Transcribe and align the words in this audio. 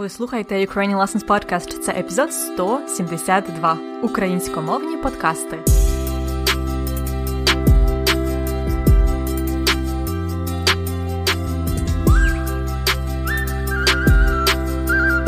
Ви 0.00 0.08
слухаєте 0.08 0.54
Ukrainian 0.54 0.96
Lessons 0.96 1.26
Podcast. 1.26 1.78
Це 1.78 1.92
епізод 1.92 2.32
172. 2.32 3.78
Українськомовні 4.02 4.96
подкасти. 4.96 5.58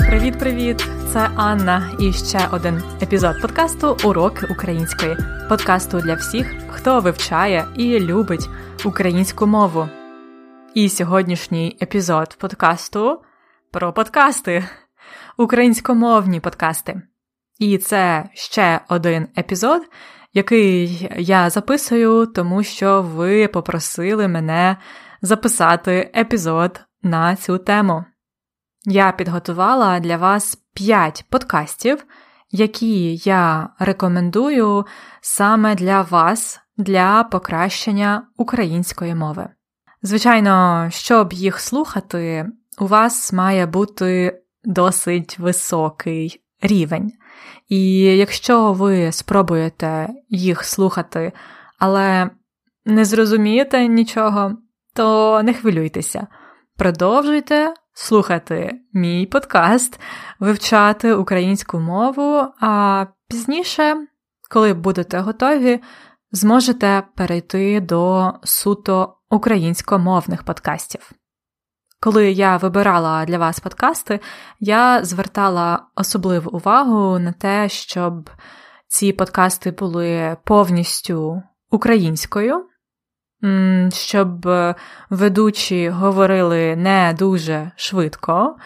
Привіт-привіт! 0.09 0.85
Це 1.13 1.31
Анна 1.37 1.97
і 1.99 2.13
ще 2.13 2.49
один 2.53 2.83
епізод 3.03 3.41
подкасту 3.43 3.97
Уроки 4.05 4.47
української. 4.51 5.17
Подкасту 5.49 6.01
для 6.01 6.15
всіх, 6.15 6.55
хто 6.69 7.01
вивчає 7.01 7.65
і 7.77 8.01
любить 8.01 8.49
українську 8.85 9.47
мову. 9.47 9.89
І 10.75 10.89
сьогоднішній 10.89 11.77
епізод 11.83 12.37
подкасту 12.39 13.21
про 13.73 13.93
подкасти, 13.93 14.65
українськомовні 15.37 16.41
подкасти. 16.41 17.03
І 17.59 17.79
це 17.79 18.29
ще 18.35 18.81
один 18.89 19.29
епізод, 19.39 19.83
який 20.33 21.09
я 21.19 21.51
записую, 21.51 22.27
тому 22.27 22.63
що 22.63 23.03
ви 23.03 23.49
попросили 23.49 24.29
мене 24.29 24.77
записати 25.23 26.13
епізод 26.17 26.81
на 27.03 27.37
цю 27.37 27.59
тему. 27.59 28.05
Я 28.85 29.13
підготувала 29.13 30.01
для 30.01 30.17
вас 30.17 30.59
5 30.75 31.25
подкастів, 31.31 32.05
які 32.51 33.17
я 33.17 33.69
рекомендую 33.79 34.87
саме 35.21 35.75
для 35.75 36.03
вас 36.03 36.61
для 36.77 37.25
покращення 37.25 38.27
української 38.37 39.15
мови. 39.15 39.49
Звичайно, 40.03 40.87
щоб 40.91 41.33
їх 41.33 41.61
слухати, 41.61 42.47
у 42.79 42.87
вас 42.87 43.33
має 43.33 43.67
бути 43.67 44.41
досить 44.65 45.39
високий 45.39 46.41
рівень. 46.63 47.13
І 47.69 48.01
якщо 48.01 48.73
ви 48.73 49.13
спробуєте 49.13 50.09
їх 50.29 50.65
слухати, 50.65 51.33
але 51.79 52.31
не 52.85 53.05
зрозумієте 53.05 53.89
нічого, 53.89 54.57
то 54.95 55.41
не 55.43 55.55
хвилюйтеся. 55.55 56.27
Продовжуйте 56.77 57.75
слухати 57.95 58.81
мій 58.93 59.27
подкаст, 59.27 60.01
вивчати 60.41 61.15
українську 61.15 61.79
мову, 61.79 62.47
а 62.61 63.07
пізніше, 63.29 64.07
коли 64.51 64.75
будете 64.75 65.19
готові, 65.19 65.81
зможете 66.33 67.03
перейти 67.17 67.81
до 67.81 68.33
суто 68.45 69.17
українськомовних 69.31 70.43
подкастів. 70.43 71.13
Коли 72.03 72.33
я 72.33 72.57
вибирала 72.57 73.25
для 73.25 73.39
вас 73.39 73.61
подкасти, 73.61 74.21
я 74.61 75.05
звертала 75.05 75.87
особливу 75.95 76.51
увагу 76.51 77.19
на 77.19 77.33
те, 77.33 77.69
щоб 77.69 78.31
ці 78.89 79.13
подкасти 79.13 79.71
були 79.71 80.37
повністю 80.45 81.43
українською, 81.71 82.67
щоб 83.93 84.49
ведучі 85.11 85.89
говорили 85.89 86.77
не 86.77 87.15
дуже 87.19 87.71
швидко, 87.77 88.57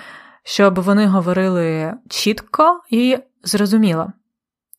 щоб 0.42 0.80
вони 0.80 1.06
говорили 1.06 1.94
чітко 2.08 2.80
і 2.90 3.18
зрозуміло. 3.42 4.12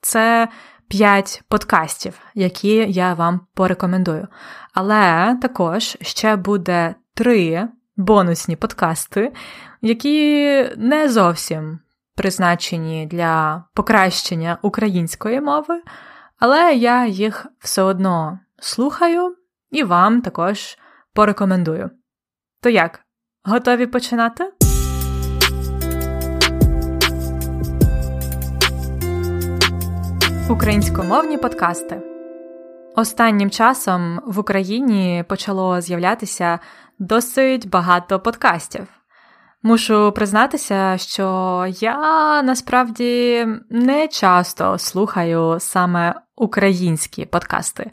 Це 0.02 0.48
п'ять 0.88 1.44
подкастів, 1.48 2.20
які 2.34 2.76
я 2.92 3.14
вам 3.14 3.42
порекомендую. 3.54 4.28
Але 4.74 5.38
також 5.42 5.98
ще 6.02 6.36
буде 6.36 6.96
три 7.14 7.68
бонусні 7.98 8.56
подкасти, 8.56 9.34
які 9.82 10.64
не 10.78 11.10
зовсім 11.10 11.80
призначені 12.16 13.06
для 13.06 13.64
покращення 13.74 14.58
української 14.62 15.42
мови, 15.42 15.82
але 16.40 16.74
я 16.74 17.06
їх 17.06 17.46
все 17.60 17.82
одно 17.82 18.40
слухаю 18.60 19.36
і 19.72 19.84
вам 19.84 20.22
також 20.22 20.78
порекомендую. 21.14 21.90
То 22.62 22.70
як, 22.70 23.00
готові 23.44 23.86
починати? 23.86 24.52
Українськомовні 30.50 31.38
подкасти. 31.38 32.02
Останнім 32.96 33.50
часом 33.50 34.20
в 34.26 34.40
Україні 34.40 35.24
почало 35.28 35.82
з'являтися 35.82 36.60
досить 37.00 37.70
багато 37.70 38.20
подкастів. 38.20 38.88
Мушу 39.64 40.12
признатися, 40.12 40.98
що 40.98 41.66
я 41.80 42.42
насправді 42.44 43.48
не 43.70 44.08
часто 44.08 44.78
слухаю 44.78 45.56
саме 45.60 46.16
українські 46.36 47.26
подкасти. 47.26 47.92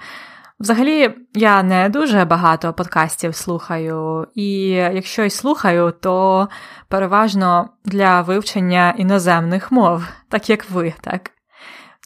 Взагалі, 0.60 1.15
я 1.34 1.62
не 1.62 1.88
дуже 1.88 2.25
багато 2.25 2.72
подкастів 2.72 3.34
слухаю, 3.34 4.26
і 4.34 4.69
якщо 4.69 5.25
й 5.25 5.31
слухаю, 5.31 5.94
то 6.00 6.48
переважно 6.88 7.69
для 7.84 8.21
вивчення 8.21 8.94
іноземних 8.98 9.72
мов, 9.72 10.04
так 10.28 10.50
як 10.50 10.71
ви, 10.71 10.94
так. 11.00 11.31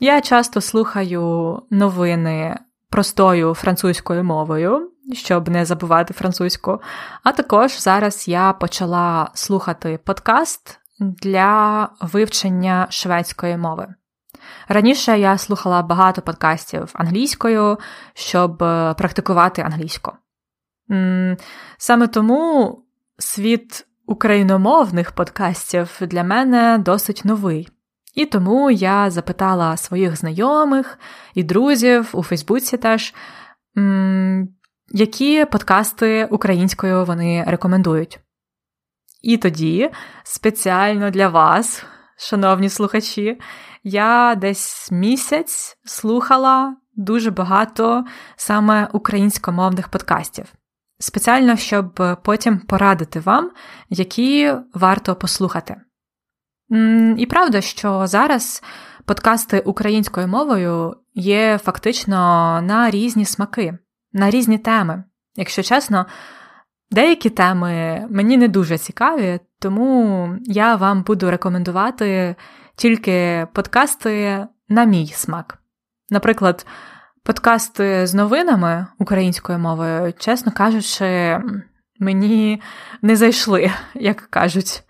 Я 0.00 0.20
часто 0.20 0.60
слухаю 0.60 1.62
новини 1.70 2.58
простою 2.90 3.54
французькою 3.54 4.24
мовою, 4.24 4.90
щоб 5.12 5.48
не 5.48 5.64
забувати 5.64 6.14
французьку. 6.14 6.80
А 7.22 7.32
також 7.32 7.80
зараз 7.80 8.28
я 8.28 8.52
почала 8.52 9.30
слухати 9.34 9.98
подкаст 10.04 10.80
для 11.00 11.88
вивчення 12.00 12.86
шведської 12.90 13.56
мови. 13.56 13.94
Раніше 14.68 15.18
я 15.18 15.38
слухала 15.38 15.82
багато 15.82 16.22
подкастів 16.22 16.90
англійською, 16.94 17.78
щоб 18.14 18.62
е, 18.62 18.94
практикувати 18.94 19.62
англійську. 19.62 20.12
Саме 21.78 22.06
тому 22.06 22.78
світ 23.18 23.86
україномовних 24.06 25.12
подкастів 25.12 25.98
для 26.00 26.24
мене 26.24 26.78
досить 26.78 27.22
новий. 27.24 27.68
І 28.14 28.26
тому 28.26 28.70
я 28.70 29.10
запитала 29.10 29.76
своїх 29.76 30.16
знайомих 30.16 30.98
і 31.34 31.42
друзів 31.42 32.10
у 32.12 32.22
Фейсбуці 32.22 32.76
теж, 32.76 33.14
які 34.90 35.44
подкасти 35.44 36.28
українською 36.30 37.04
вони 37.04 37.44
рекомендують. 37.46 38.20
І 39.22 39.36
тоді, 39.36 39.90
спеціально 40.24 41.10
для 41.10 41.28
вас, 41.28 41.84
шановні 42.18 42.68
слухачі, 42.68 43.40
я 43.84 44.34
десь 44.34 44.88
місяць 44.92 45.78
слухала 45.84 46.76
дуже 46.96 47.30
багато 47.30 48.04
саме 48.36 48.88
українськомовних 48.92 49.88
подкастів. 49.88 50.52
Спеціально, 50.98 51.56
щоб 51.56 52.18
потім 52.24 52.58
порадити 52.58 53.20
вам, 53.20 53.50
які 53.88 54.54
варто 54.74 55.14
послухати. 55.14 55.76
І 57.16 57.26
правда, 57.26 57.60
що 57.60 58.06
зараз 58.06 58.62
подкасти 59.04 59.60
українською 59.60 60.28
мовою 60.28 60.96
є 61.14 61.58
фактично 61.58 62.16
на 62.62 62.90
різні 62.90 63.24
смаки, 63.24 63.78
на 64.12 64.30
різні 64.30 64.58
теми. 64.58 65.04
Якщо 65.36 65.62
чесно, 65.62 66.06
деякі 66.90 67.30
теми 67.30 68.06
мені 68.10 68.36
не 68.36 68.48
дуже 68.48 68.78
цікаві, 68.78 69.40
тому 69.58 70.28
я 70.44 70.76
вам 70.76 71.02
буду 71.02 71.30
рекомендувати 71.30 72.36
тільки 72.76 73.46
подкасти 73.52 74.46
на 74.68 74.84
мій 74.84 75.06
смак. 75.06 75.58
Наприклад, 76.10 76.66
подкасти 77.24 78.06
з 78.06 78.14
новинами 78.14 78.86
українською 78.98 79.58
мовою, 79.58 80.12
чесно 80.18 80.52
кажучи, 80.52 81.40
мені 81.98 82.62
не 83.02 83.16
зайшли, 83.16 83.70
як 83.94 84.16
кажуть. 84.16 84.82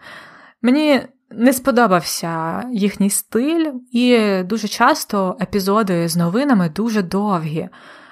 Мені 0.62 1.03
не 1.31 1.53
сподобався 1.53 2.62
їхній 2.73 3.11
стиль, 3.11 3.73
і 3.93 4.19
дуже 4.43 4.69
часто 4.69 5.37
епізоди 5.41 6.09
з 6.09 6.17
новинами 6.17 6.69
дуже 6.69 7.03
довгі, 7.03 7.69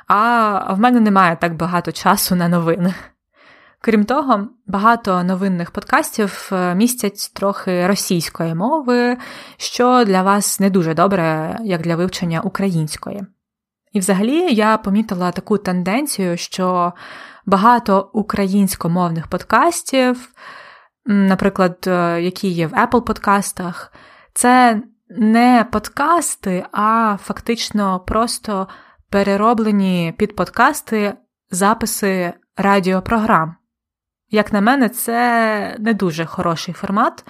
а 0.06 0.74
в 0.74 0.80
мене 0.80 1.00
немає 1.00 1.36
так 1.40 1.56
багато 1.56 1.92
часу 1.92 2.34
на 2.34 2.48
новини. 2.48 2.94
Крім 3.80 4.04
того, 4.04 4.48
багато 4.66 5.24
новинних 5.24 5.70
подкастів 5.70 6.50
е, 6.52 6.74
містять 6.74 7.30
трохи 7.34 7.86
російської 7.86 8.54
мови, 8.54 9.16
що 9.56 10.04
для 10.04 10.22
вас 10.22 10.60
не 10.60 10.70
дуже 10.70 10.94
добре, 10.94 11.58
як 11.64 11.82
для 11.82 11.96
вивчення 11.96 12.40
української. 12.40 13.22
І 13.92 13.98
взагалі 13.98 14.54
я 14.54 14.76
помітила 14.76 15.32
таку 15.32 15.58
тенденцію, 15.58 16.36
що 16.36 16.92
багато 17.46 18.10
українськомовних 18.12 19.26
подкастів 19.26 20.28
наприклад, 21.06 21.84
е, 21.86 22.22
які 22.22 22.48
є 22.48 22.66
в 22.66 22.72
Apple 22.72 23.00
подкастах, 23.00 23.92
це 24.34 24.82
не 25.08 25.66
подкасти, 25.72 26.66
а 26.72 27.16
фактично 27.22 28.00
просто 28.00 28.68
перероблені 29.10 30.14
під 30.18 30.36
подкасти 30.36 31.14
записи 31.50 32.32
радіопрограм. 32.56 33.56
Як 34.30 34.52
на 34.52 34.60
мене, 34.60 34.88
це 34.88 35.76
не 35.78 35.94
дуже 35.94 36.24
хороший 36.24 36.74
формат, 36.74 37.24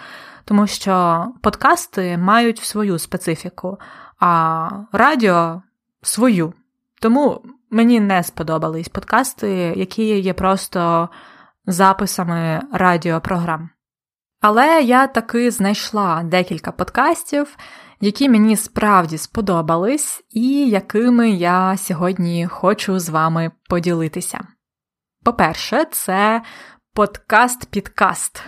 тому 0.44 0.67
що 0.67 1.26
подкасти 1.43 2.19
мають 2.19 2.58
свою 2.58 2.99
специфіку, 2.99 3.78
а 4.20 4.70
радіо 4.93 5.62
свою. 6.02 6.52
Тому 7.00 7.43
мені 7.70 8.00
не 8.00 8.22
сподобались 8.22 8.88
подкасти, 8.88 9.49
які 9.76 10.20
є 10.20 10.34
просто 10.34 11.08
записами 11.67 12.62
радіопрограм. 12.72 13.70
Але 14.40 14.82
я 14.82 15.06
таки 15.06 15.50
знайшла 15.50 16.22
декілька 16.22 16.72
подкастів, 16.72 17.56
які 18.00 18.28
мені 18.28 18.56
справді 18.56 19.19
сподобались, 19.19 20.25
і 20.31 20.69
якими 20.69 21.31
я 21.31 21.76
сьогодні 21.76 22.46
хочу 22.46 22.98
з 22.98 23.08
вами 23.08 23.50
поділитися. 23.69 24.46
По-перше, 25.25 25.84
це 25.90 26.43
подкаст-підкаст. 26.94 28.43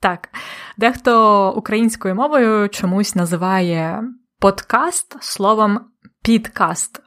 Так, 0.00 0.28
дехто 0.76 1.52
українською 1.52 2.14
мовою 2.14 2.68
чомусь 2.68 3.14
називає 3.14 4.02
подкаст 4.40 5.16
словом 5.20 5.80
підкаст. 6.22 7.00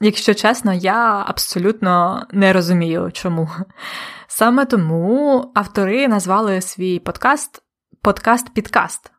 Якщо 0.00 0.34
чесно, 0.34 0.72
я 0.72 1.24
абсолютно 1.26 2.26
не 2.32 2.52
розумію, 2.52 3.10
чому. 3.12 3.50
Саме 4.28 4.66
тому 4.66 5.52
автори 5.54 6.08
назвали 6.08 6.60
свій 6.60 6.98
подкаст 6.98 7.62
подкаст-підкаст. 8.02 9.10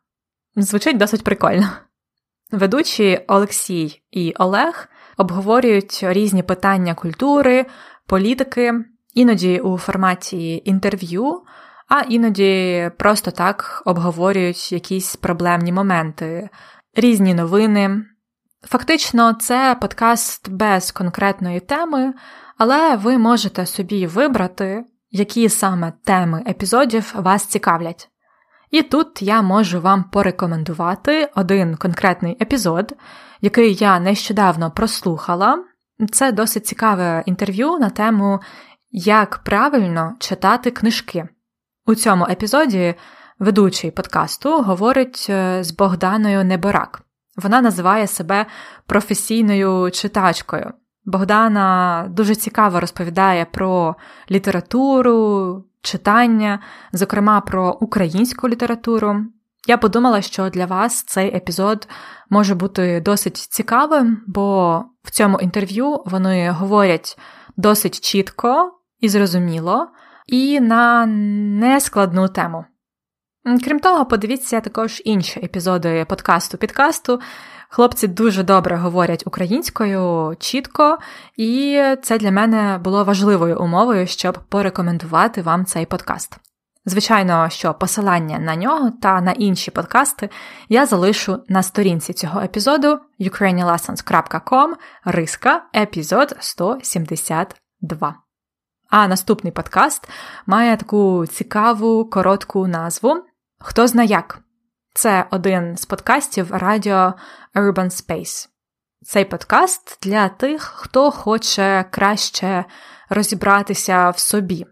Звучить 0.56 0.96
досить 0.96 1.24
прикольно. 1.24 1.66
Ведучі 2.52 3.20
Олексій 3.28 4.02
і 4.10 4.34
Олег 4.38 4.88
обговорюють 5.16 6.00
різні 6.02 6.42
питання 6.42 6.94
культури, 6.94 7.66
політики, 8.06 8.74
іноді 9.14 9.60
у 9.60 9.78
форматі 9.78 10.62
інтерв'ю, 10.64 11.42
а 11.88 12.00
іноді 12.00 12.90
просто 12.98 13.30
так 13.30 13.82
обговорюють 13.84 14.72
якісь 14.72 15.16
проблемні 15.16 15.72
моменти, 15.72 16.48
різні 16.94 17.34
новини. 17.34 18.04
Фактично, 18.66 19.34
це 19.34 19.76
подкаст 19.80 20.48
без 20.50 20.92
конкретної 20.92 21.60
теми, 21.60 22.14
але 22.58 22.96
ви 22.96 23.18
можете 23.18 23.66
собі 23.66 24.06
вибрати, 24.06 24.84
які 25.10 25.48
саме 25.48 25.92
теми 26.04 26.42
епізодів 26.48 27.14
вас 27.16 27.46
цікавлять. 27.46 28.08
І 28.70 28.82
тут 28.82 29.22
я 29.22 29.42
можу 29.42 29.80
вам 29.80 30.04
порекомендувати 30.04 31.30
один 31.34 31.76
конкретний 31.76 32.36
епізод, 32.40 32.92
який 33.40 33.74
я 33.74 34.00
нещодавно 34.00 34.70
прослухала. 34.70 35.64
Це 36.12 36.32
досить 36.32 36.66
цікаве 36.66 37.22
інтерв'ю 37.26 37.78
на 37.78 37.90
тему, 37.90 38.40
як 38.90 39.38
правильно 39.38 40.12
читати 40.18 40.70
книжки. 40.70 41.28
У 41.86 41.94
цьому 41.94 42.26
епізоді 42.30 42.94
ведучий 43.38 43.90
подкасту 43.90 44.62
говорить 44.62 45.26
е, 45.30 45.64
з 45.64 45.72
Богданою 45.72 46.44
Неборак. 46.44 47.02
Вона 47.36 47.60
називає 47.60 48.06
себе 48.06 48.46
професійною 48.86 49.90
читачкою. 49.90 50.72
Богдана 51.04 52.06
дуже 52.10 52.34
цікаво 52.34 52.80
розповідає 52.80 53.44
про 53.44 53.96
літературу, 54.30 55.64
читання, 55.84 56.58
зокрема 56.92 57.40
про 57.40 57.72
українську 57.80 58.48
літературу. 58.48 59.16
Я 59.66 59.78
подумала, 59.78 60.22
що 60.22 60.48
для 60.48 60.66
вас 60.66 61.02
цей 61.02 61.36
епізод 61.36 61.88
може 62.30 62.54
бути 62.54 63.00
досить 63.00 63.36
цікавим, 63.36 64.22
бо 64.26 64.78
в 65.02 65.10
цьому 65.10 65.40
інтерв'ю 65.40 66.02
вони 66.06 66.50
говорять 66.50 67.18
досить 67.56 68.00
чітко 68.00 68.72
і 69.00 69.08
зрозуміло, 69.08 69.88
і 70.26 70.60
на 70.60 71.06
нескладну 71.06 72.28
тему. 72.28 72.64
Крім 73.44 73.80
того, 73.80 74.06
подивіться 74.06 74.60
також 74.60 75.02
інші 75.04 75.40
епізоди 75.40 76.06
подкасту-підкасту. 76.08 77.20
Хлопці 77.68 78.08
дуже 78.08 78.42
добре 78.42 78.76
говорять 78.76 79.22
українською 79.26 80.34
чітко, 80.38 80.98
і 81.36 81.82
це 82.02 82.18
для 82.18 82.30
мене 82.30 82.80
було 82.84 83.04
важливою 83.04 83.60
умовою, 83.60 84.06
щоб 84.06 84.38
порекомендувати 84.48 85.42
вам 85.42 85.64
цей 85.64 85.86
подкаст. 85.86 86.36
Звичайно, 86.86 87.48
що 87.50 87.74
посилання 87.74 88.38
на 88.38 88.56
нього 88.56 88.90
та 89.02 89.20
на 89.20 89.32
інші 89.32 89.70
подкасти 89.70 90.28
я 90.68 90.86
залишу 90.86 91.38
на 91.48 91.62
сторінці 91.62 92.12
цього 92.12 92.40
епізоду 92.40 92.98
ukrainianlessons.com 93.20 94.72
риска 95.04 95.62
епізод 95.76 96.36
172. 96.40 98.14
А 98.90 99.08
наступний 99.08 99.52
подкаст 99.52 100.08
має 100.46 100.76
таку 100.76 101.26
цікаву 101.26 102.04
коротку 102.04 102.66
назву 102.66 103.24
Хто 103.66 103.86
зна 103.86 104.02
як. 104.02 104.38
Це 104.94 105.26
один 105.30 105.76
з 105.76 105.84
подкастів 105.84 106.50
радіо 106.50 107.14
Urban 107.54 107.90
Space. 107.90 108.48
Цей 109.02 109.24
подкаст 109.24 109.98
для 110.02 110.28
тих, 110.28 110.62
хто 110.62 111.10
хоче 111.10 111.84
краще 111.90 112.64
розібратися 113.08 114.10
в 114.10 114.18
собі, 114.18 114.66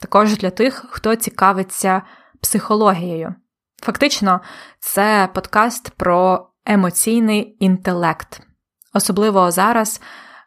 також 0.00 0.36
для 0.36 0.50
тих, 0.50 0.84
хто 0.88 1.16
цікавиться 1.16 2.02
психологією. 2.40 3.34
Фактично, 3.82 4.40
це 4.80 5.28
подкаст 5.34 5.90
про 5.90 6.48
емоційний 6.66 7.56
інтелект. 7.60 8.40
Особливо 8.94 9.50
зараз, 9.50 10.00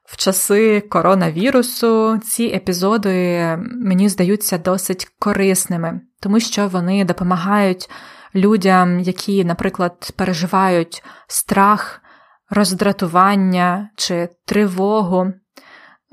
в 0.05 0.17
часи 0.17 0.81
коронавірусу, 0.81 2.17
ці 2.17 2.43
епізоди 2.43 3.57
мені 3.85 4.09
здаються 4.09 4.57
досить 4.57 5.07
корисними, 5.19 6.01
тому 6.19 6.39
що 6.39 6.67
вони 6.67 7.05
допомагають 7.05 7.89
людям, 8.35 8.99
які, 8.99 9.45
наприклад, 9.45 10.11
переживають 10.15 11.03
страх, 11.27 12.01
роздратування 12.49 13.89
чи 13.95 14.29
тривогу. 14.45 15.33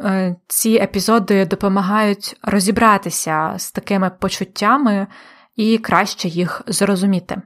Е, 0.01 0.37
ці 0.49 0.71
епізоди 0.71 1.47
допомагають 1.47 2.37
розібратися 2.43 3.55
з 3.59 3.73
такими 3.73 4.11
почуттями 4.11 5.07
і 5.57 5.79
краще 5.79 6.29
їх 6.29 6.63
зрозуміти. 6.67 7.43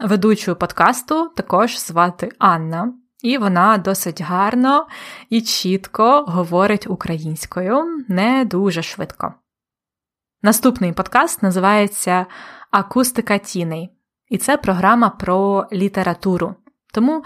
Ведучу 0.00 0.56
подкасту 0.56 1.28
також 1.36 1.78
звати 1.78 2.28
Анна, 2.38 2.92
і 3.22 3.38
вона 3.38 3.78
досить 3.78 4.20
гарно 4.20 4.86
і 5.28 5.40
чітко 5.40 6.24
говорить 6.28 6.86
українською, 6.86 8.04
не 8.08 8.44
дуже 8.44 8.82
швидко. 8.82 9.34
Наступний 10.42 10.92
подкаст 10.92 11.42
називається 11.42 12.26
Акустика 12.70 13.38
тіней, 13.38 13.90
і 14.28 14.38
це 14.38 14.56
програма 14.56 15.10
про 15.10 15.66
літературу. 15.72 16.54
Тому 16.94 17.24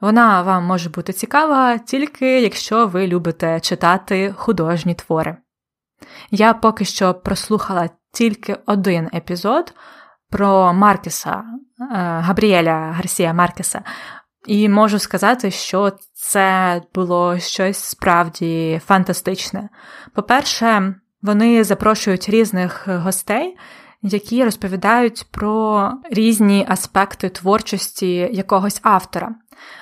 вона 0.00 0.42
вам 0.42 0.64
може 0.64 0.90
бути 0.90 1.12
цікава 1.12 1.78
тільки 1.78 2.40
якщо 2.40 2.86
ви 2.86 3.06
любите 3.06 3.60
читати 3.60 4.34
художні 4.36 4.94
твори. 4.94 5.36
Я 6.30 6.54
поки 6.54 6.84
що 6.84 7.14
прослухала 7.14 7.88
тільки 8.12 8.56
один 8.66 9.10
епізод 9.14 9.74
про 10.30 10.72
Маркеса, 10.72 11.30
е, 11.32 11.44
Габріеля 11.98 12.92
Гарсія 12.92 13.34
Маркеса, 13.34 13.82
і 14.46 14.68
можу 14.68 14.98
сказати, 14.98 15.50
що 15.50 15.92
це 16.12 16.82
було 16.94 17.38
щось 17.38 17.78
справді 17.78 18.80
фантастичне. 18.86 19.68
По-перше, 20.14 20.94
вони 21.22 21.64
запрошують 21.64 22.28
різних 22.28 22.88
гостей, 22.88 23.56
які 24.02 24.44
розповідають 24.44 25.26
про 25.30 25.90
різні 26.10 26.66
аспекти 26.68 27.28
творчості 27.28 28.14
якогось 28.32 28.80
автора. 28.82 29.34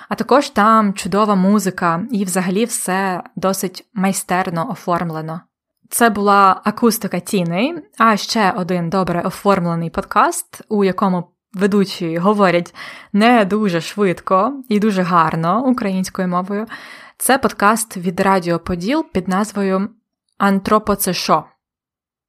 А 0.09 0.15
також 0.15 0.49
там 0.49 0.93
чудова 0.93 1.35
музика, 1.35 2.03
і 2.11 2.25
взагалі 2.25 2.65
все 2.65 3.23
досить 3.35 3.87
майстерно 3.93 4.71
оформлено. 4.71 5.41
Це 5.89 6.09
була 6.09 6.61
акустика 6.63 7.19
Тіни, 7.19 7.83
а 7.97 8.17
ще 8.17 8.51
один 8.51 8.89
добре 8.89 9.21
оформлений 9.21 9.89
подкаст, 9.89 10.61
у 10.69 10.83
якому 10.83 11.32
ведучі 11.53 12.17
говорять 12.17 12.75
не 13.13 13.45
дуже 13.45 13.81
швидко 13.81 14.63
і 14.69 14.79
дуже 14.79 15.01
гарно 15.01 15.65
українською 15.65 16.27
мовою. 16.27 16.67
Це 17.17 17.37
подкаст 17.37 17.97
від 17.97 18.19
Радіо 18.19 18.59
Поділ 18.59 19.05
під 19.13 19.27
назвою 19.27 19.89
Антропоцешо. 20.37 21.43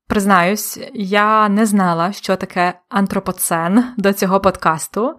Признаюсь, 0.09 0.78
я 0.95 1.49
не 1.49 1.66
знала, 1.66 2.12
що 2.12 2.37
таке 2.37 2.81
антропоцен 2.88 3.85
до 3.97 4.12
цього 4.12 4.40
подкасту. 4.40 5.16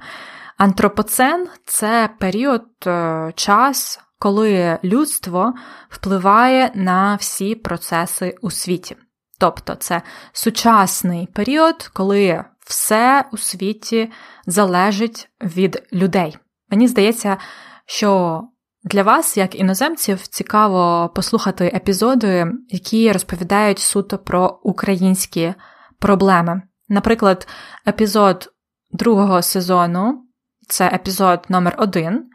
Антропоцен 0.58 1.48
це 1.66 2.10
період 2.20 2.66
е, 2.88 3.32
час, 3.36 4.00
коли 4.20 4.80
людство 4.84 5.54
впливає 5.90 6.72
на 6.76 7.16
всі 7.16 7.56
процеси 7.56 8.36
у 8.42 8.52
світі. 8.52 8.96
Тобто 9.40 9.76
це 9.76 10.02
сучасний 10.34 11.28
період, 11.28 11.90
коли 11.94 12.44
все 12.66 13.26
у 13.32 13.38
світі 13.38 14.12
залежить 14.46 15.30
від 15.42 15.84
людей. 15.94 16.38
Мені 16.70 16.88
здається, 16.88 17.38
що 17.86 18.42
для 18.84 19.04
вас, 19.04 19.38
як 19.38 19.56
іноземців, 19.56 20.28
цікаво 20.28 21.10
послухати 21.16 21.72
епізоди, 21.76 22.52
які 22.70 23.12
розповідають 23.12 23.80
суто 23.80 24.18
про 24.18 24.60
українські 24.64 25.54
проблеми. 26.00 26.62
Наприклад, 26.90 27.48
епізод 27.88 28.50
другого 28.92 29.42
сезону, 29.42 30.24
це 30.68 30.88
епізод 30.88 31.46
номер 31.50 31.76
один, 31.78 32.30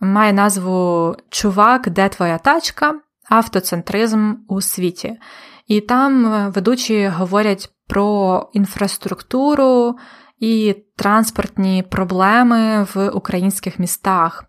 має 0.00 0.32
назву 0.32 1.16
Чувак, 1.30 1.90
де 1.90 2.08
твоя 2.08 2.38
тачка? 2.38 2.94
Автоцентризм 3.28 4.34
у 4.48 4.60
світі. 4.60 5.18
І 5.66 5.80
там 5.80 6.24
ведучі 6.50 7.08
говорять 7.08 7.70
про 7.90 8.48
інфраструктуру 8.52 9.96
і 10.38 10.76
транспортні 10.96 11.84
проблеми 11.90 12.86
в 12.94 13.08
українських 13.08 13.78
містах. 13.78 14.44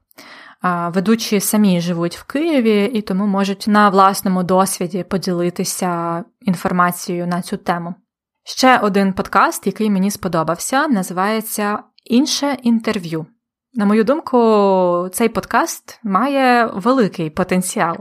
Ведучі 0.87 1.39
самі 1.39 1.81
живуть 1.81 2.17
в 2.17 2.23
Києві 2.23 2.91
і 2.93 3.01
тому 3.01 3.27
можуть 3.27 3.65
на 3.67 3.89
власному 3.89 4.43
досвіді 4.43 5.03
поділитися 5.03 6.23
інформацією 6.41 7.27
на 7.27 7.41
цю 7.41 7.57
тему. 7.57 7.95
Ще 8.43 8.77
один 8.77 9.13
подкаст, 9.13 9.67
який 9.67 9.89
мені 9.89 10.11
сподобався, 10.11 10.87
називається 10.87 11.79
Інше 12.05 12.57
інтерв'ю. 12.63 13.25
На 13.73 13.85
мою 13.85 14.03
думку, 14.03 15.09
цей 15.13 15.29
подкаст 15.29 15.99
має 16.03 16.65
великий 16.65 17.29
потенціал. 17.29 17.97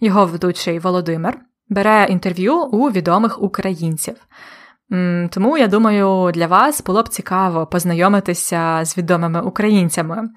Його 0.00 0.26
ведучий 0.26 0.78
Володимир 0.78 1.38
бере 1.68 2.06
інтерв'ю 2.10 2.62
у 2.62 2.90
відомих 2.90 3.42
українців. 3.42 4.16
Тому 5.30 5.58
я 5.58 5.66
думаю, 5.66 6.30
для 6.34 6.46
вас 6.46 6.82
було 6.82 7.02
б 7.02 7.08
цікаво 7.08 7.66
познайомитися 7.66 8.80
з 8.84 8.98
відомими 8.98 9.42
українцями. 9.42 10.28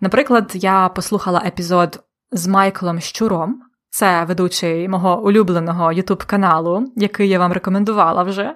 Наприклад, 0.00 0.50
я 0.54 0.88
послухала 0.88 1.42
епізод 1.46 2.00
з 2.32 2.46
Майклом 2.46 3.00
Щуром, 3.00 3.62
це 3.90 4.24
ведучий 4.24 4.88
мого 4.88 5.22
улюбленого 5.22 5.92
ютуб 5.92 6.24
каналу, 6.24 6.92
який 6.96 7.28
я 7.28 7.38
вам 7.38 7.52
рекомендувала 7.52 8.22
вже. 8.22 8.54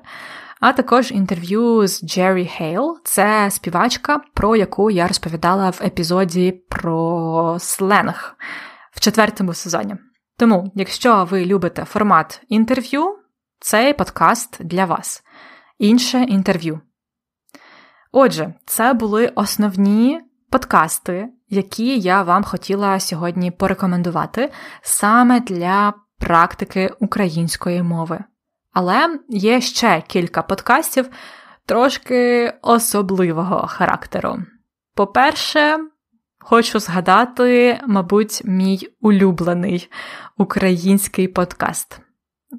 А 0.61 0.73
також 0.73 1.11
інтерв'ю 1.12 1.87
з 1.87 2.04
Джері 2.04 2.47
Хейл, 2.47 2.99
це 3.04 3.50
співачка, 3.50 4.20
про 4.35 4.56
яку 4.56 4.90
я 4.90 5.09
розповідала 5.09 5.70
в 5.70 5.80
епізоді 5.85 6.52
про 6.68 7.56
сленг 7.61 8.37
в 8.92 9.00
четвертому 9.00 9.54
сезоні. 9.54 9.97
Тому, 10.38 10.73
якщо 10.75 11.28
ви 11.30 11.44
любите 11.47 11.85
формат 11.85 12.42
інтерв'ю, 12.49 13.16
цей 13.61 13.93
подкаст 13.93 14.64
для 14.64 14.85
вас. 14.85 15.23
Інше 15.79 16.23
інтерв'ю. 16.23 16.81
Отже, 18.12 18.55
це 18.67 18.93
були 18.93 19.33
основні 19.35 20.21
подкасти, 20.50 21.29
які 21.49 21.99
я 21.99 22.23
вам 22.23 22.45
хотіла 22.45 23.00
сьогодні 23.00 23.50
порекомендувати 23.50 24.52
саме 24.83 25.40
для 25.40 25.95
практики 26.19 26.90
української 27.00 27.83
мови. 27.83 28.25
Але 28.73 29.19
є 29.29 29.61
ще 29.61 30.02
кілька 30.07 30.43
подкастів 30.43 31.09
трошки 31.67 32.52
особливого 32.62 33.67
характеру. 33.67 34.38
По-перше, 34.95 35.79
хочу 36.38 36.79
згадати, 36.79 37.81
мабуть, 37.87 38.43
мій 38.45 38.88
улюблений 39.00 39.90
український 40.37 41.29
подкаст. 41.29 42.00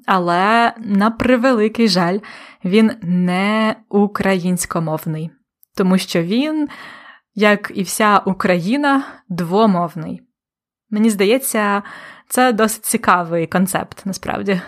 Але, 0.06 0.74
на 0.78 1.10
превеликий 1.10 1.88
жаль, 1.88 2.18
він 2.64 2.92
не 3.02 3.76
українськомовний, 3.88 5.30
тому 5.74 5.98
що 5.98 6.22
він 6.22 6.68
як 7.34 7.72
і 7.74 7.82
вся 7.82 8.18
Україна, 8.18 9.04
двомовний. 9.28 10.22
Мені 10.90 11.10
здається, 11.10 11.82
це 12.28 12.52
досить 12.52 12.84
цікавий 12.84 13.46
концепт 13.46 14.06
насправді. 14.06 14.60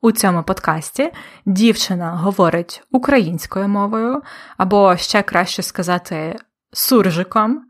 У 0.00 0.12
цьому 0.12 0.42
подкасті 0.42 1.12
дівчина 1.46 2.16
говорить 2.16 2.82
українською 2.90 3.68
мовою, 3.68 4.22
або 4.56 4.96
ще 4.96 5.22
краще 5.22 5.62
сказати, 5.62 6.36
суржиком, 6.72 7.64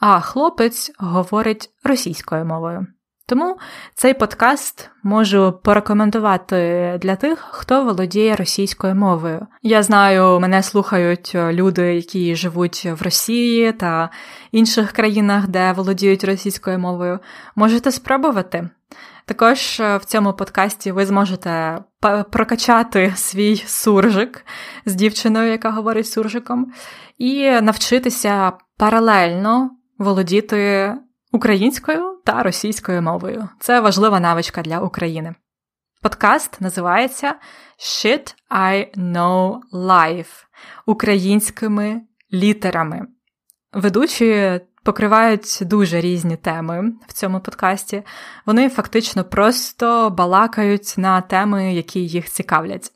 а 0.00 0.20
хлопець 0.20 0.92
говорить 0.98 1.70
російською 1.84 2.44
мовою. 2.44 2.86
Тому 3.28 3.58
цей 3.94 4.14
подкаст 4.14 4.90
можу 5.02 5.60
порекомендувати 5.64 6.56
для 7.02 7.16
тих, 7.16 7.38
хто 7.50 7.84
володіє 7.84 8.36
російською 8.36 8.94
мовою. 8.94 9.46
Я 9.62 9.82
знаю, 9.82 10.40
мене 10.40 10.62
слухають 10.62 11.34
люди, 11.34 11.94
які 11.94 12.36
живуть 12.36 12.84
в 12.84 13.02
Росії 13.02 13.72
та 13.72 14.10
інших 14.52 14.92
країнах, 14.92 15.48
де 15.48 15.72
володіють 15.72 16.24
російською 16.24 16.78
мовою. 16.78 17.18
Можете 17.56 17.92
спробувати. 17.92 18.68
Також 19.24 19.58
в 19.80 20.00
цьому 20.04 20.32
подкасті 20.32 20.92
ви 20.92 21.06
зможете 21.06 21.78
прокачати 22.30 23.12
свій 23.16 23.56
суржик 23.56 24.44
з 24.86 24.94
дівчиною, 24.94 25.50
яка 25.50 25.70
говорить 25.70 26.08
суржиком, 26.08 26.72
і 27.18 27.50
навчитися 27.50 28.52
паралельно 28.76 29.70
володіти 29.98 30.94
українською 31.32 32.18
та 32.24 32.42
російською 32.42 33.02
мовою. 33.02 33.48
Це 33.60 33.80
важлива 33.80 34.20
навичка 34.20 34.62
для 34.62 34.80
України. 34.80 35.34
Подкаст 36.02 36.60
називається 36.60 37.34
Shit 37.78 38.34
I 38.50 38.98
Know 38.98 39.58
Life 39.72 40.44
українськими 40.86 42.00
літерами. 42.32 43.06
Ведучі 43.72 44.60
покривають 44.84 45.58
дуже 45.60 46.00
різні 46.00 46.36
теми 46.36 46.92
в 47.08 47.12
цьому 47.12 47.40
подкасті. 47.40 48.02
Вони 48.46 48.68
фактично 48.68 49.24
просто 49.24 50.10
балакають 50.10 50.94
на 50.96 51.20
теми, 51.20 51.74
які 51.74 52.00
їх 52.00 52.30
цікавлять. 52.30 52.92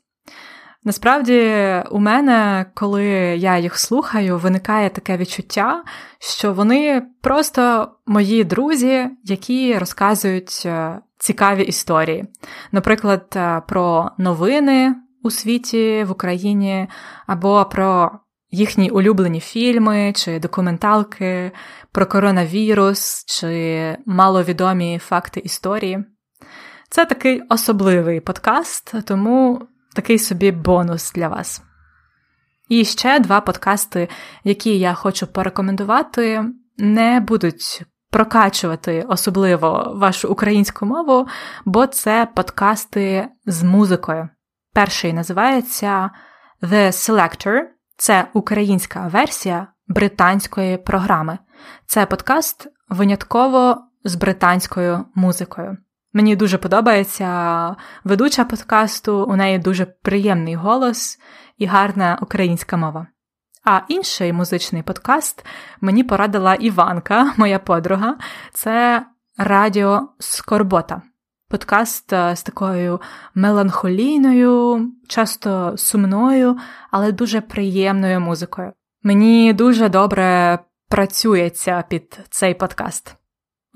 Насправді, 0.85 1.63
у 1.91 1.99
мене, 1.99 2.65
коли 2.73 3.05
я 3.37 3.57
їх 3.57 3.79
слухаю, 3.79 4.37
виникає 4.37 4.89
таке 4.89 5.17
відчуття, 5.17 5.83
що 6.19 6.53
вони 6.53 7.03
просто 7.21 7.91
мої 8.05 8.43
друзі, 8.43 9.09
які 9.23 9.77
розказують 9.77 10.63
е, 10.65 10.99
цікаві 11.17 11.63
історії. 11.63 12.25
Наприклад, 12.71 13.33
е, 13.35 13.61
про 13.67 14.11
новини 14.17 14.95
у 15.23 15.31
світі 15.31 16.03
в 16.07 16.11
Україні, 16.11 16.87
або 17.27 17.65
про 17.65 18.11
їхні 18.51 18.89
улюблені 18.89 19.39
фільми 19.39 20.13
чи 20.15 20.39
документалки, 20.39 21.51
про 21.91 22.05
коронавірус 22.05 23.25
чи 23.27 23.97
маловідомі 24.05 24.99
факти 24.99 25.39
історії. 25.39 26.05
Це 26.89 27.05
такий 27.05 27.41
особливий 27.49 28.19
подкаст, 28.19 28.93
тому 29.05 29.67
такий 29.93 30.19
собі 30.19 30.51
бонус 30.51 31.11
для 31.11 31.27
вас. 31.27 31.61
І 32.69 32.85
ще 32.85 33.19
два 33.19 33.41
подкасти, 33.41 34.09
які 34.43 34.79
я 34.79 34.93
хочу 34.93 35.27
порекомендувати, 35.27 36.45
не 36.77 37.19
будуть 37.19 37.85
прокачувати 38.09 39.05
особливо 39.07 39.93
вашу 39.95 40.29
українську 40.29 40.85
мову, 40.85 41.27
бо 41.65 41.87
це 41.87 42.27
подкасти 42.35 43.27
з 43.45 43.63
музикою. 43.63 44.29
Перший 44.73 45.13
називається 45.13 46.09
The 46.61 46.87
Selector, 46.87 47.61
це 47.97 48.27
українська 48.33 49.07
версія 49.07 49.67
британської 49.87 50.77
програми. 50.77 51.37
Це 51.85 52.05
подкаст 52.05 52.67
винятково 52.89 53.77
з 54.03 54.15
британською 54.15 55.05
музикою. 55.15 55.77
Мені 56.13 56.35
дуже 56.35 56.57
подобається 56.57 57.75
ведуча 58.03 58.45
подкасту, 58.45 59.23
у 59.23 59.35
неї 59.35 59.59
дуже 59.59 59.85
приємний 59.85 60.55
голос 60.55 61.19
і 61.57 61.65
гарна 61.65 62.19
українська 62.21 62.77
мова. 62.77 63.07
А 63.65 63.81
інший 63.87 64.33
музичний 64.33 64.83
подкаст 64.83 65.45
мені 65.81 66.03
порадила 66.03 66.55
Іванка, 66.55 67.33
моя 67.37 67.59
подруга, 67.59 68.17
це 68.53 69.05
Радіо 69.37 70.09
Скорбота. 70.19 71.01
Подкаст 71.49 72.13
е, 72.13 72.35
з 72.35 72.43
такою 72.43 73.01
меланхолійною, 73.35 74.87
часто 75.07 75.73
сумною, 75.77 76.57
але 76.91 77.11
дуже 77.11 77.41
приємною 77.41 78.19
музикою. 78.19 78.73
Мені 79.03 79.53
дуже 79.53 79.89
добре 79.89 80.59
працюється 80.89 81.83
під 81.89 82.19
цей 82.29 82.53
подкаст. 82.53 83.15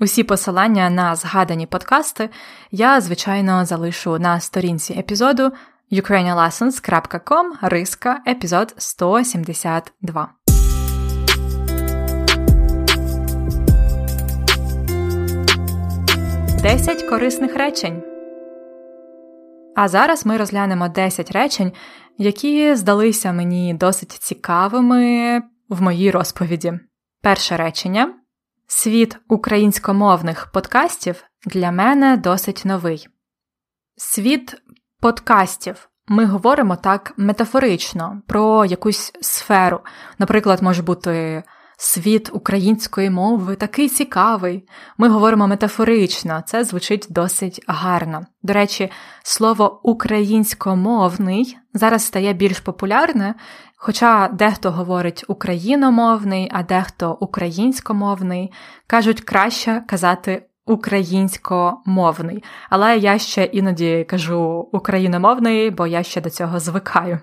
Усі 0.00 0.24
посилання 0.24 0.90
на 0.90 1.14
згадані 1.16 1.66
подкасти 1.66 2.30
я, 2.70 3.00
звичайно, 3.00 3.64
залишу 3.64 4.18
на 4.18 4.40
сторінці 4.40 4.92
епізоду 4.92 5.52
ukrainianlessons.com 5.92 7.44
риска 7.62 8.20
епізод 8.26 8.74
172. 8.76 10.28
Десять 16.62 17.02
корисних 17.02 17.56
речень. 17.56 18.02
А 19.76 19.88
зараз 19.88 20.26
ми 20.26 20.36
розглянемо 20.36 20.88
10 20.88 21.30
речень, 21.30 21.72
які 22.18 22.74
здалися 22.74 23.32
мені 23.32 23.74
досить 23.74 24.12
цікавими 24.12 25.42
в 25.68 25.82
моїй 25.82 26.10
розповіді. 26.10 26.80
Перше 27.22 27.56
речення. 27.56 28.17
Світ 28.70 29.16
українськомовних 29.28 30.46
подкастів 30.52 31.24
для 31.46 31.70
мене 31.70 32.16
досить 32.16 32.62
новий. 32.64 33.08
Світ 33.96 34.56
подкастів 35.00 35.88
ми 36.08 36.24
говоримо 36.24 36.76
так 36.76 37.12
метафорично 37.16 38.22
про 38.26 38.64
якусь 38.64 39.12
сферу. 39.20 39.80
Наприклад, 40.18 40.62
може 40.62 40.82
бути 40.82 41.42
світ 41.76 42.30
української 42.32 43.10
мови 43.10 43.56
такий 43.56 43.88
цікавий. 43.88 44.68
Ми 44.98 45.08
говоримо 45.08 45.48
метафорично, 45.48 46.42
це 46.46 46.64
звучить 46.64 47.06
досить 47.10 47.64
гарно. 47.66 48.26
До 48.42 48.52
речі, 48.52 48.90
слово 49.22 49.80
українськомовний 49.82 51.58
зараз 51.74 52.06
стає 52.06 52.32
більш 52.32 52.60
популярне, 52.60 53.34
хоча 53.78 54.28
дехто 54.28 54.70
говорить 54.70 55.24
україномовний, 55.28 56.50
а 56.52 56.62
дехто 56.62 57.18
українськомовний, 57.20 58.52
кажуть 58.86 59.20
краще 59.20 59.84
казати 59.88 60.46
українськомовний, 60.66 62.44
але 62.70 62.98
я 62.98 63.18
ще 63.18 63.44
іноді 63.44 64.06
кажу 64.08 64.68
україномовний, 64.72 65.70
бо 65.70 65.86
я 65.86 66.02
ще 66.02 66.20
до 66.20 66.30
цього 66.30 66.60
звикаю. 66.60 67.20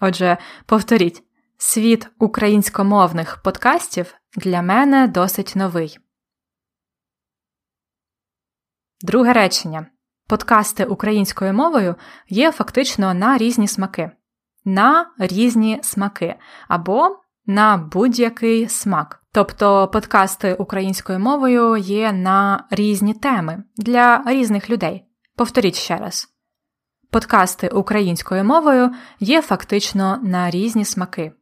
Отже, 0.00 0.38
повторіть, 0.66 1.22
світ 1.58 2.08
українськомовних 2.18 3.42
подкастів 3.42 4.14
для 4.36 4.62
мене 4.62 5.08
досить 5.08 5.52
новий. 5.56 5.98
Друге 9.00 9.32
речення. 9.32 9.86
Подкасти 10.28 10.84
українською 10.84 11.52
мовою 11.52 11.94
є 12.28 12.52
фактично 12.52 13.14
на 13.14 13.38
різні 13.38 13.68
смаки. 13.68 14.10
На 14.64 15.10
різні 15.18 15.80
смаки 15.82 16.34
або 16.68 17.18
на 17.46 17.76
будь-який 17.76 18.68
смак. 18.68 19.22
Тобто 19.32 19.88
подкасти 19.88 20.54
українською 20.54 21.18
мовою 21.18 21.76
є 21.76 22.12
на 22.12 22.66
різні 22.70 23.14
теми 23.14 23.64
для 23.76 24.22
різних 24.26 24.70
людей. 24.70 25.04
Повторіть 25.36 25.76
ще 25.76 25.96
раз. 25.96 26.28
Подкасти 27.10 27.68
українською 27.68 28.44
мовою 28.44 28.90
є 29.20 29.42
фактично 29.42 30.20
на 30.22 30.50
різні 30.50 30.84
смаки. 30.84 31.32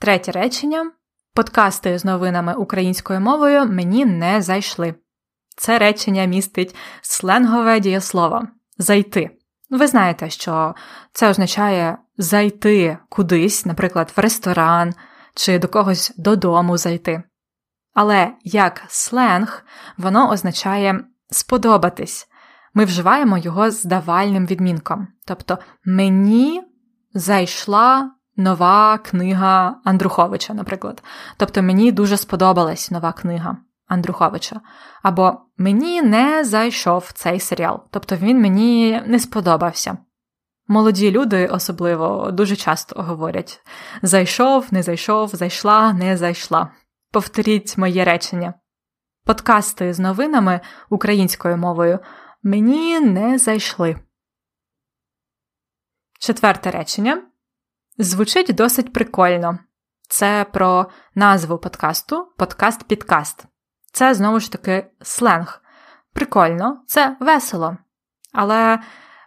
Третє 0.00 0.32
речення. 0.32 0.92
Подкасти 1.34 1.98
з 1.98 2.04
новинами 2.04 2.54
українською 2.54 3.20
мовою 3.20 3.66
мені 3.66 4.04
не 4.04 4.42
зайшли. 4.42 4.94
Це 5.56 5.78
речення 5.78 6.24
містить 6.24 6.76
сленгове 7.02 7.80
дієслово 7.80 8.48
зайти. 8.78 9.30
Ви 9.70 9.86
знаєте, 9.86 10.30
що 10.30 10.74
це 11.12 11.30
означає 11.30 11.98
зайти 12.18 12.98
кудись, 13.08 13.66
наприклад, 13.66 14.12
в 14.16 14.20
ресторан 14.20 14.94
чи 15.34 15.58
до 15.58 15.68
когось 15.68 16.12
додому 16.16 16.76
зайти. 16.76 17.22
Але 17.94 18.32
як 18.44 18.82
сленг, 18.88 19.64
воно 19.98 20.30
означає 20.30 21.04
сподобатись. 21.30 22.28
Ми 22.74 22.84
вживаємо 22.84 23.38
його 23.38 23.70
з 23.70 23.84
давальним 23.84 24.46
відмінком. 24.46 25.08
Тобто 25.26 25.58
мені 25.84 26.62
зайшла 27.14 28.10
нова 28.36 28.98
книга 28.98 29.76
Андруховича, 29.84 30.54
наприклад. 30.54 31.02
Тобто 31.36 31.62
мені 31.62 31.92
дуже 31.92 32.16
сподобалась 32.16 32.90
нова 32.90 33.12
книга. 33.12 33.56
Андруховича. 33.86 34.60
Або 35.02 35.40
мені 35.56 36.02
не 36.02 36.44
зайшов 36.44 37.10
цей 37.14 37.40
серіал, 37.40 37.80
тобто 37.90 38.16
він 38.16 38.40
мені 38.40 39.02
не 39.06 39.18
сподобався. 39.18 39.98
Молоді 40.68 41.10
люди 41.10 41.46
особливо 41.46 42.30
дуже 42.30 42.56
часто 42.56 43.02
говорять: 43.02 43.60
зайшов, 44.02 44.66
не 44.70 44.82
зайшов, 44.82 45.28
зайшла, 45.28 45.92
не 45.92 46.16
зайшла. 46.16 46.70
Повторіть 47.10 47.78
моє 47.78 48.04
речення. 48.04 48.54
Подкасти 49.24 49.92
з 49.92 49.98
новинами 49.98 50.60
українською 50.90 51.56
мовою 51.56 51.98
мені 52.42 53.00
не 53.00 53.38
зайшли. 53.38 53.96
Четверте 56.20 56.70
речення 56.70 57.22
звучить 57.98 58.54
досить 58.54 58.92
прикольно. 58.92 59.58
Це 60.08 60.46
про 60.52 60.86
назву 61.14 61.58
подкасту 61.58 62.32
подкаст-підкаст. 62.38 63.53
Це 63.94 64.14
знову 64.14 64.40
ж 64.40 64.52
таки 64.52 64.86
сленг. 65.02 65.62
Прикольно, 66.12 66.82
це 66.86 67.16
весело. 67.20 67.76
Але 68.32 68.78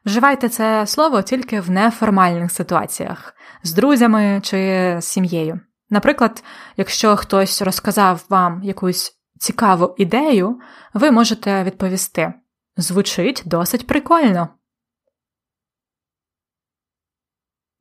вживайте 0.05 0.49
це 0.49 0.87
слово 0.87 1.21
тільки 1.21 1.61
в 1.61 1.69
неформальних 1.69 2.51
ситуаціях 2.51 3.33
з 3.63 3.73
друзями 3.73 4.39
чи 4.43 4.57
з 4.99 5.05
сім'єю. 5.05 5.59
Наприклад, 5.89 6.43
якщо 6.77 7.15
хтось 7.15 7.61
розказав 7.61 8.25
вам 8.29 8.63
якусь 8.63 9.17
цікаву 9.39 9.95
ідею, 9.97 10.59
ви 10.93 11.11
можете 11.11 11.63
відповісти. 11.63 12.33
Звучить 12.77 13.43
досить 13.45 13.87
прикольно. 13.87 14.49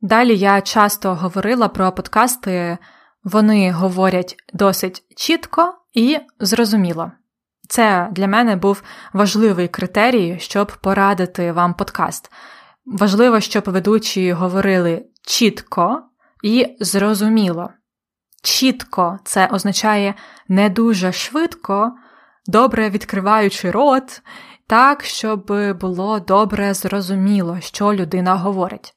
Далі 0.01 0.37
я 0.37 0.61
часто 0.61 1.15
говорила 1.15 1.69
про 1.69 1.93
подкасти, 1.93 2.79
вони 3.25 3.73
говорять 3.73 4.37
досить 4.55 5.05
чітко 5.17 5.75
і 5.97 6.19
зрозуміло. 6.41 7.13
Це 7.69 8.09
для 8.13 8.29
мене 8.29 8.57
був 8.57 8.83
важливий 9.13 9.69
критерій, 9.69 10.37
щоб 10.41 10.73
порадити 10.81 11.53
вам 11.53 11.75
подкаст. 11.75 12.33
Важливо, 12.87 13.41
щоб 13.41 13.65
ведучі 13.67 14.33
говорили 14.33 15.07
чітко 15.27 16.03
і 16.43 16.77
зрозуміло. 16.81 17.71
Чітко 18.43 19.19
це 19.25 19.47
означає 19.47 20.15
не 20.49 20.69
дуже 20.69 21.13
швидко, 21.13 21.93
добре 22.47 22.91
відкриваючи 22.91 23.71
рот, 23.71 24.23
так, 24.67 25.05
щоб 25.05 25.53
було 25.81 26.21
добре 26.21 26.75
зрозуміло, 26.75 27.59
що 27.61 27.95
людина 27.95 28.37
говорить. 28.37 28.95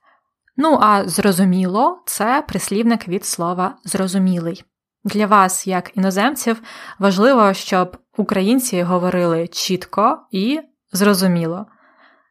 Ну 0.58 0.80
а 0.82 1.08
зрозуміло 1.08 2.04
це 2.06 2.44
прислівник 2.48 3.08
від 3.08 3.26
слова 3.26 3.76
зрозумілий. 3.84 4.64
Для 5.04 5.26
вас, 5.28 5.68
як 5.68 5.98
іноземців, 5.98 6.62
важливо, 7.00 7.54
щоб 7.54 7.98
українці 8.18 8.84
говорили 8.84 9.48
чітко 9.48 10.28
і 10.32 10.62
зрозуміло. 10.92 11.66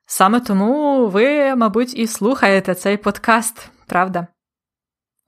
Саме 0.06 0.40
тому 0.40 1.06
ви, 1.08 1.56
мабуть, 1.56 1.94
і 1.94 2.06
слухаєте 2.06 2.74
цей 2.74 2.96
подкаст, 2.96 3.70
правда? 3.86 4.26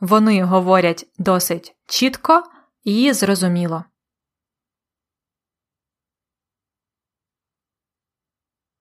Вони 0.00 0.44
говорять 0.44 1.06
досить 1.18 1.76
чітко 1.86 2.42
і 2.84 3.12
зрозуміло. 3.12 3.84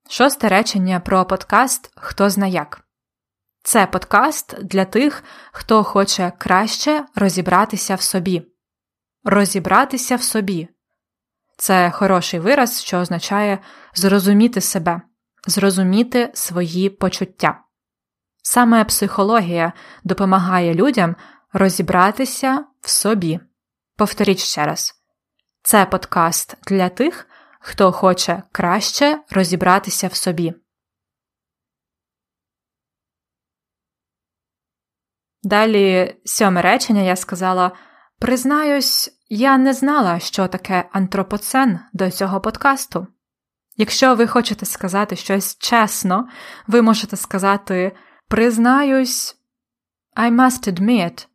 Шосте 0.09 0.49
речення 0.49 0.99
про 0.99 1.25
подкаст 1.25 1.91
Хто 1.95 2.29
зна 2.29 2.47
як. 2.47 2.88
Це 3.69 3.87
подкаст 3.87 4.63
для 4.63 4.85
тих, 4.85 5.23
хто 5.51 5.83
хоче 5.83 6.31
краще 6.37 7.05
розібратися 7.15 7.95
в 7.95 8.01
собі. 8.01 8.43
Розібратися 9.23 10.15
в 10.15 10.23
собі 10.23 10.67
це 11.57 11.91
хороший 11.91 12.39
вираз, 12.39 12.81
що 12.81 12.97
означає 12.97 13.59
зрозуміти 13.93 14.61
себе, 14.61 15.01
зрозуміти 15.47 16.31
свої 16.33 16.89
почуття. 16.89 17.59
Саме 18.43 18.85
психологія 18.85 19.73
допомагає 20.03 20.73
людям 20.73 21.15
розібратися 21.53 22.65
в 22.81 22.89
собі. 22.89 23.39
Повторіть 23.97 24.39
ще 24.39 24.65
раз: 24.65 24.93
це 25.63 25.85
подкаст 25.85 26.57
для 26.67 26.89
тих, 26.89 27.27
хто 27.59 27.91
хоче 27.91 28.43
краще 28.51 29.19
розібратися 29.29 30.07
в 30.07 30.15
собі. 30.15 30.53
Далі 35.49 36.15
сьоме 36.25 36.61
речення 36.61 37.01
я 37.01 37.15
сказала: 37.15 37.71
Признаюсь, 38.19 39.09
я 39.29 39.57
не 39.57 39.73
знала, 39.73 40.19
що 40.19 40.47
таке 40.47 40.89
антропоцен 40.91 41.79
до 41.93 42.11
цього 42.11 42.41
подкасту. 42.41 43.07
Якщо 43.77 44.15
ви 44.15 44.27
хочете 44.27 44.65
сказати 44.65 45.15
щось 45.15 45.57
чесно, 45.57 46.27
ви 46.67 46.81
можете 46.81 47.17
сказати 47.17 47.91
Признаюсь, 48.27 49.35
I 50.17 50.35
must 50.35 50.73
admit. 50.73 51.27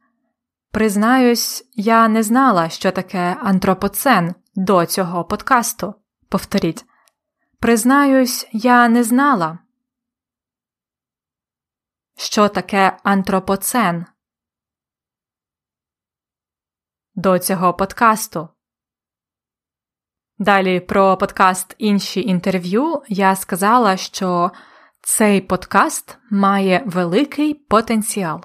Признаюсь, 0.73 1.65
я 1.75 2.09
не 2.09 2.23
знала, 2.23 2.69
що 2.69 2.91
таке 2.91 3.37
антропоцен 3.43 4.35
до 4.55 4.87
цього 4.87 5.25
подкасту. 5.25 5.95
Повторіть. 6.29 6.85
Признаюсь, 7.61 8.49
я 8.53 8.89
не 8.89 9.05
знала. 9.05 9.59
Що 12.17 12.49
таке 12.49 12.97
антропоцен? 13.03 14.07
До 17.15 17.39
цього 17.39 17.75
подкасту. 17.75 18.49
Далі 20.39 20.81
про 20.81 21.17
подкаст 21.17 21.75
інші 21.79 22.23
інтерв'ю 22.23 23.03
я 23.09 23.37
сказала, 23.37 23.97
що 23.97 24.51
цей 25.01 25.41
подкаст 25.41 26.19
має 26.31 26.83
великий 26.87 27.55
потенціал. 27.55 28.41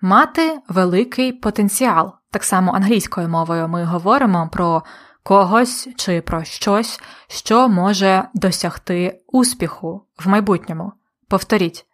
Мати 0.00 0.60
великий 0.68 1.32
потенціал. 1.32 2.12
Так 2.30 2.44
само 2.44 2.72
англійською 2.72 3.28
мовою 3.28 3.68
ми 3.68 3.84
говоримо 3.84 4.48
про 4.52 4.82
когось 5.22 5.88
чи 5.96 6.20
про 6.20 6.44
щось, 6.44 7.00
що 7.28 7.68
може 7.68 8.28
досягти 8.34 9.20
успіху 9.26 10.06
в 10.18 10.28
майбутньому. 10.28 10.92
Повторіть, 11.28 11.86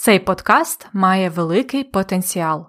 цей 0.00 0.18
подкаст 0.18 0.88
має 0.92 1.30
великий 1.30 1.84
потенціал. 1.84 2.66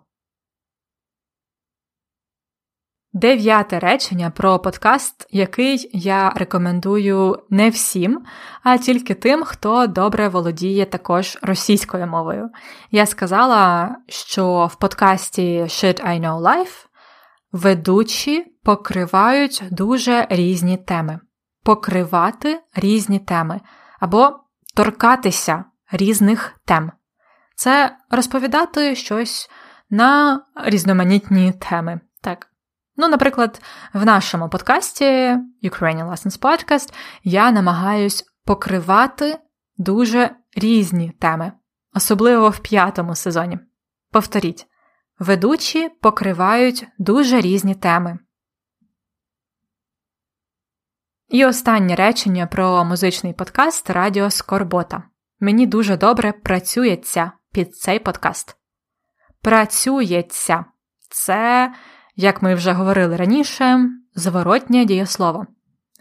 Дев'яте 3.14 3.80
речення 3.80 4.30
про 4.30 4.60
подкаст, 4.60 5.28
який 5.30 5.90
я 5.94 6.30
рекомендую 6.30 7.44
не 7.50 7.70
всім, 7.70 8.26
а 8.64 8.78
тільки 8.78 9.14
тим, 9.14 9.44
хто 9.44 9.88
добре 9.88 10.30
володіє 10.30 10.86
також 10.86 11.38
російською 11.42 12.08
мовою. 12.08 12.50
Я 12.92 13.06
сказала, 13.06 13.96
що 14.08 14.70
в 14.72 14.76
подкасті 14.76 15.62
Shit 15.62 16.06
I 16.06 16.20
Know 16.22 16.42
Life 16.42 16.86
ведучі 17.52 18.46
покривають 18.64 19.64
дуже 19.72 20.28
різні 20.30 20.78
теми, 20.78 21.20
покривати 21.64 22.62
різні 22.76 23.20
теми 23.20 23.62
або 24.00 24.40
торкатися 24.76 25.66
різних 25.92 26.54
тем. 26.66 26.92
Це 27.60 27.98
розповідати 28.10 28.96
щось 28.96 29.50
на 29.90 30.42
різноманітні 30.56 31.52
теми. 31.52 32.00
Так. 32.22 32.48
Ну, 32.96 33.08
наприклад, 33.08 33.62
в 33.94 34.06
нашому 34.06 34.50
подкасті 34.50 35.06
Ukrainian 35.64 36.12
Lessons 36.12 36.40
Podcast 36.40 36.94
я 37.24 37.52
намагаюсь 37.52 38.26
покривати 38.46 39.40
дуже 39.78 40.36
різні 40.56 41.12
теми, 41.12 41.52
особливо 41.94 42.50
в 42.50 42.60
п'ятому 42.60 43.16
сезоні. 43.16 43.60
Повторіть, 44.12 44.68
ведучі 45.20 45.90
покривають 45.90 46.88
дуже 46.98 47.42
різні 47.42 47.76
теми. 47.76 48.20
І 51.28 51.46
останнє 51.46 51.96
речення 51.96 52.48
про 52.48 52.86
музичний 52.86 53.34
подкаст 53.34 53.90
Радіо 53.90 54.30
Скорбота. 54.30 55.04
Мені 55.40 55.68
дуже 55.68 55.98
добре 55.98 56.32
працюється 56.32 57.32
під 57.52 57.76
цей 57.76 58.00
подкаст. 58.00 58.56
Працюється 59.42 60.66
це 61.10 61.74
як 62.22 62.42
ми 62.42 62.56
вже 62.56 62.72
говорили 62.72 63.16
раніше, 63.16 63.90
зворотнє 64.16 64.86
дієслово. 64.86 65.46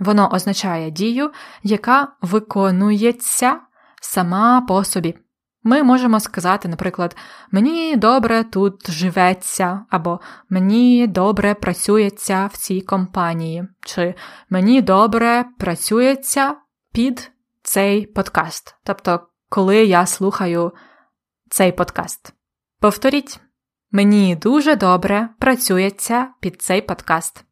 Воно 0.01 0.29
означає 0.33 0.91
дію, 0.91 1.31
яка 1.63 2.09
виконується 2.23 3.61
сама 4.01 4.61
по 4.61 4.85
собі. 4.85 5.15
Ми 5.63 5.83
можемо 5.83 6.21
сказати, 6.21 6.69
наприклад, 6.69 7.17
мені 7.51 7.97
добре 7.97 8.45
тут 8.45 8.91
живеться, 8.91 9.81
або 9.91 10.21
мені 10.51 11.07
добре 11.07 11.55
працюється 11.55 12.47
в 12.47 12.57
цій 12.57 12.81
компанії, 12.81 13.69
чи 13.81 14.15
мені 14.51 14.83
добре 14.83 15.45
працюється 15.59 16.55
під 16.93 17.31
цей 17.63 18.07
подкаст. 18.07 18.75
Тобто, 18.85 19.21
коли 19.49 19.85
я 19.85 20.07
слухаю 20.07 20.73
цей 21.51 21.73
подкаст. 21.73 22.33
Повторіть. 22.81 23.41
Мені 23.91 24.37
дуже 24.37 24.77
добре 24.77 25.29
працюється 25.39 26.29
під 26.41 26.63
цей 26.63 26.83
подкаст. 26.83 27.45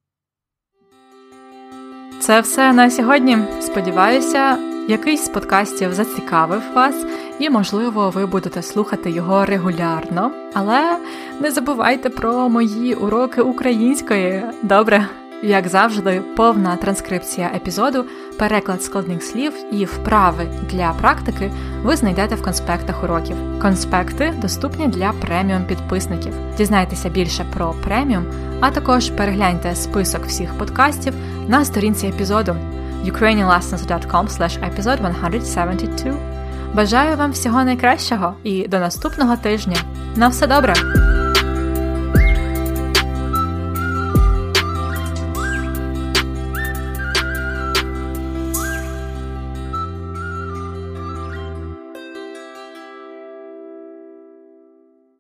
Це 2.21 2.41
все 2.41 2.73
на 2.73 2.91
сьогодні. 2.91 3.39
Сподіваюся, 3.61 4.59
якийсь 4.89 5.25
з 5.25 5.29
подкастів 5.29 5.95
зацікавив 5.95 6.63
вас, 6.75 7.07
і, 7.39 7.51
можливо, 7.51 8.11
ви 8.11 8.27
будете 8.27 8.63
слухати 8.63 9.11
його 9.11 9.45
регулярно. 9.45 10.31
Але 10.55 10.99
не 11.41 11.51
забувайте 11.51 12.11
про 12.11 12.49
мої 12.49 12.95
уроки 12.95 13.41
української. 13.43 14.43
Добре. 14.63 15.09
Як 15.47 15.69
завжди, 15.69 16.23
повна 16.37 16.77
транскрипція 16.77 17.51
епізоду, 17.55 18.05
переклад 18.39 18.83
складних 18.83 19.23
слів 19.23 19.53
і 19.73 19.85
вправи 19.85 20.47
для 20.71 20.93
практики 21.01 21.53
ви 21.83 21.97
знайдете 21.97 22.35
в 22.35 22.43
конспектах 22.43 23.05
уроків. 23.05 23.37
Конспекти 23.63 24.35
доступні 24.43 24.89
для 24.89 25.13
преміум 25.13 25.65
підписників. 25.65 26.33
Дізнайтеся 26.57 27.09
більше 27.09 27.45
про 27.55 27.75
преміум, 27.85 28.25
а 28.61 28.71
також 28.71 29.11
перегляньте 29.11 29.75
список 29.75 30.25
всіх 30.27 30.59
подкастів 30.59 31.15
на 31.49 31.65
сторінці 31.65 32.07
епізоду 32.07 32.57
ukrainianlessons.com 33.05 34.27
episode 34.71 35.43
172. 35.45 36.15
Бажаю 36.75 37.17
вам 37.17 37.33
всього 37.33 37.65
найкращого 37.65 38.35
і 38.43 38.69
до 38.69 38.79
наступного 38.79 39.37
тижня. 39.37 39.77
На 40.17 40.29
все 40.29 40.47
добре! 40.47 41.06